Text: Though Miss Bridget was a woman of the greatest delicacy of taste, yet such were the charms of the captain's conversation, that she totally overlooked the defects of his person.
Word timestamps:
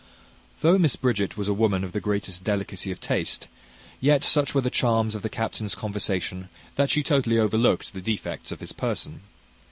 Though 0.61 0.79
Miss 0.79 0.95
Bridget 0.95 1.37
was 1.37 1.47
a 1.47 1.53
woman 1.53 1.83
of 1.83 1.91
the 1.91 2.01
greatest 2.01 2.43
delicacy 2.43 2.89
of 2.91 2.99
taste, 2.99 3.47
yet 3.99 4.23
such 4.23 4.55
were 4.55 4.61
the 4.61 4.71
charms 4.71 5.13
of 5.13 5.21
the 5.21 5.29
captain's 5.29 5.75
conversation, 5.75 6.49
that 6.73 6.89
she 6.89 7.03
totally 7.03 7.37
overlooked 7.37 7.93
the 7.93 8.01
defects 8.01 8.51
of 8.51 8.61
his 8.61 8.71
person. 8.71 9.21